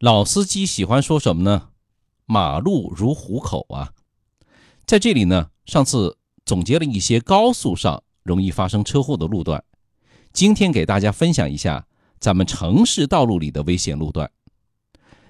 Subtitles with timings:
[0.00, 1.68] 老司机喜欢说什么呢？
[2.26, 3.92] 马路如虎口啊！
[4.86, 9.62] 在这里呢，上次总结了一些高速上容易发生车祸的路段，
[10.32, 11.86] 今天给大家分享一下
[12.18, 14.30] 咱们城市道路里的危险路段。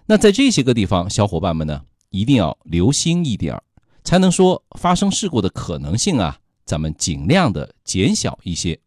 [0.06, 3.62] 那在这些个地方，小伙伴们呢一定要留心一点儿，
[4.02, 8.80] 才能说发生事故的可能性啊，咱们尽量的减小一些。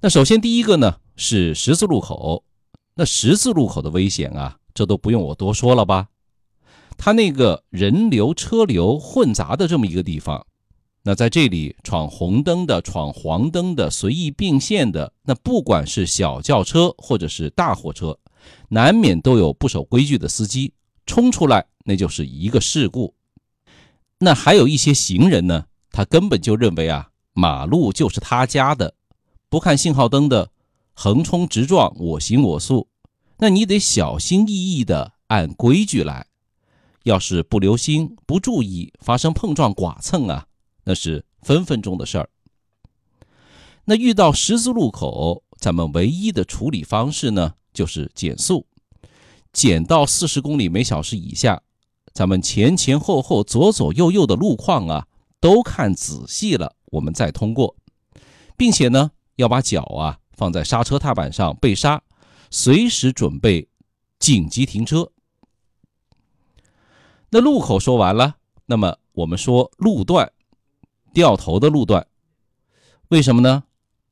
[0.00, 2.44] 那首先第一个呢是十字路口，
[3.00, 6.08] 那十字路口的危险啊，这都不用我多说了吧？
[6.96, 10.44] 他那个人流车流混杂的这么一个地方，
[11.04, 18.18] 那在这里闯红灯的、闯黄灯的、随意并线的，那不管是小轿车或者是大货车，
[18.70, 20.72] 难免都有不守规矩的司机
[21.06, 23.14] 冲出来，那就是一个事故。
[24.18, 28.92] 那还有一些行人呢，他根本就认为啊，马路就是他家的，
[29.48, 30.50] 不看信号灯的，
[30.94, 32.87] 横冲直撞，我行我素。
[33.38, 36.26] 那你得小心翼翼的按规矩来。
[37.04, 40.46] 要是不留心、不注意，发生碰撞、剐蹭啊，
[40.84, 42.28] 那是分分钟的事儿。
[43.84, 48.66] 那遇到十字路口，咱们唯一的处理方式呢，就是减速，
[49.52, 51.62] 减到四十公里每小时以下。
[52.12, 55.06] 咱们前前后后、左左右右的路况啊，
[55.40, 57.74] 都看仔细了，我们再通过，
[58.56, 62.02] 并且呢，要把脚啊放在刹车踏板上备刹，
[62.50, 63.68] 随时准备
[64.18, 65.10] 紧急停车。
[67.30, 68.36] 那路口说完了，
[68.66, 70.32] 那么我们说路段，
[71.12, 72.06] 掉头的路段，
[73.08, 73.64] 为什么呢？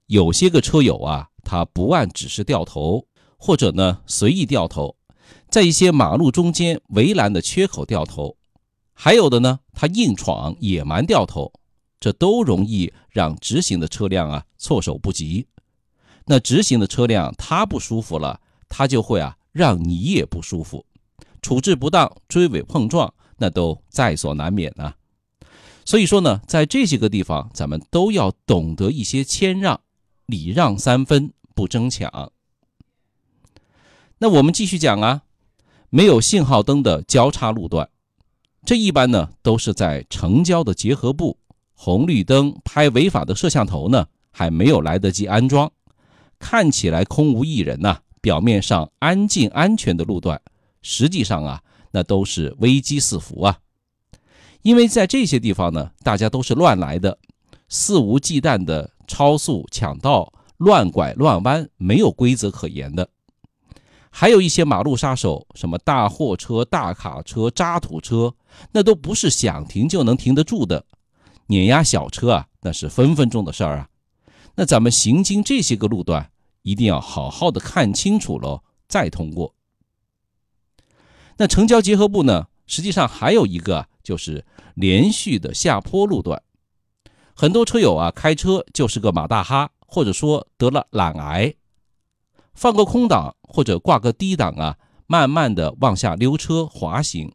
[0.07, 3.07] 有些个车友啊，他不按指示掉头，
[3.39, 4.97] 或者呢随意掉头，
[5.49, 8.37] 在一些马路中间围栏的缺口掉头，
[8.93, 11.53] 还有的呢，他硬闯野蛮掉头，
[11.99, 15.49] 这都容易让直行的车辆啊措手不及。
[16.27, 20.85] 那直行的车辆他不舒服了，他就会啊让你也不舒服。
[21.41, 24.97] 处置不当，追尾碰撞，那都在所难免啊。
[25.85, 29.81] 所以说呢，在这些个地方，咱们都要懂得一些谦让，
[30.27, 32.33] 礼让三分，不争抢。
[34.19, 35.23] 那我们继续讲啊，
[35.91, 37.89] 没有信号灯的交叉路段，
[38.65, 41.39] 这一般呢都是在城郊的结合部，
[41.75, 45.71] 红绿灯拍违法的摄像头呢还没有来得及安装，
[46.39, 50.41] 看起来空无一人呐，表面上安静安全的路段。
[50.83, 53.59] 实际上啊，那都是危机四伏啊，
[54.63, 57.19] 因为在这些地方呢，大家都是乱来的，
[57.69, 63.09] 肆无忌惮的超速、抢道、乱拐乱弯，没有规则可言的。
[64.11, 68.33] 还有一些马路杀手，什么大货车、大卡车、渣土车，
[68.73, 70.85] 那都不是想停就能停得住的，
[71.49, 73.89] 碾压小车啊，那是分分钟的事儿啊。
[74.57, 76.31] 那咱们行经这些个路段，
[76.63, 79.55] 一定要好好的看清楚喽，再通过。
[81.37, 82.49] 那城郊结合部呢？
[82.67, 84.45] 实际上还有一个，就是
[84.75, 86.43] 连续的下坡路段。
[87.35, 91.55] 很多车友啊，开车就是个马大哈，或者说得了懒癌，
[92.55, 97.31] 放个空档或者挂个低档啊，慢慢的往下溜车滑行。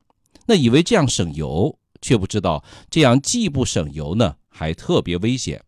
[0.47, 5.63] 那以为这样省油，却不知道这样既不省油呢，还特别危险。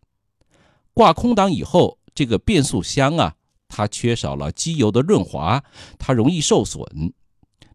[0.94, 3.34] 挂空档以后，这个变速箱啊，
[3.68, 5.64] 它缺少了机油的润滑，
[5.98, 7.12] 它容易受损。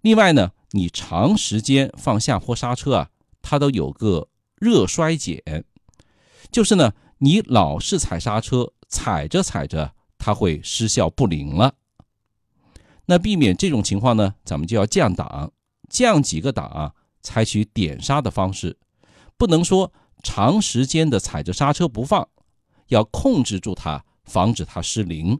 [0.01, 3.09] 另外呢，你长时间放下坡刹车啊，
[3.41, 5.65] 它都有个热衰减，
[6.49, 11.75] 就是呢，你老是踩刹车，踩着踩着它会失效不灵了。
[13.07, 15.51] 那避免这种情况呢，咱们就要降档，
[15.89, 18.77] 降几个档啊，采取点刹的方式，
[19.35, 19.91] 不能说
[20.23, 22.29] 长时间的踩着刹车不放，
[22.89, 25.39] 要控制住它，防止它失灵。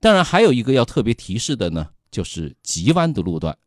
[0.00, 1.90] 当然，还有一个要特别提示的呢。
[2.10, 3.58] 就是急弯的路段，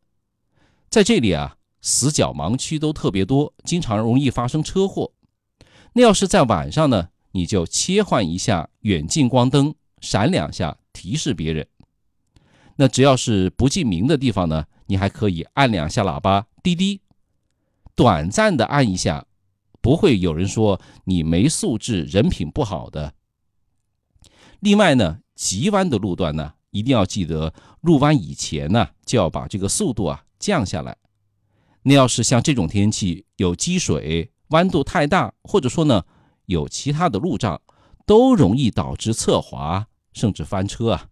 [0.89, 5.11] 在这里啊，死角盲区都特别多，经常容易发生车祸。
[5.91, 11.67] 那要是在晚上呢，你就切换一下远近光灯，闪两下提示别人。
[12.77, 17.01] 那只要是不记名的地方呢，你还可以按两下喇叭滴滴，
[17.95, 19.25] 短暂的按一下，
[19.87, 23.13] 不会有人说你没素质、人品不好的。
[24.59, 26.55] 另外呢，急弯的路段呢。
[26.71, 30.97] 一定要记得入弯以前呢，就要把这个速度啊降下来。
[31.83, 36.03] 那要是像这种天气有积水、弯度太大，或者说呢
[36.47, 37.61] 有其他的路障，
[38.05, 41.07] 都容易导致侧滑甚至翻车啊。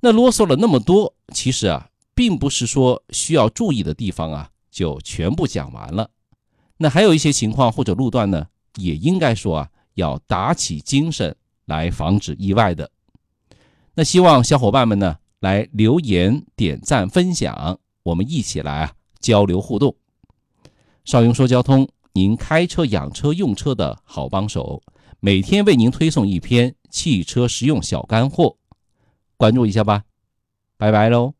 [0.00, 6.08] 那啰嗦了那么多，其实啊，并不是说需要注意的地方啊就全部讲完了。
[6.76, 11.34] 那还有一些情况或者路段呢，也应该说啊要打起精神
[11.66, 12.90] 来防止意外的。
[13.94, 19.94] 那希望小伙伴们呢来留言、点赞、分享，我们一起来啊交流互动。
[21.04, 24.82] 邵雍说交通，您开车、养车、用车的好帮手，
[25.20, 28.56] 每天为您推送一篇汽车实用小干货，
[29.36, 30.04] 关注一下吧，
[30.76, 31.34] 拜拜喽。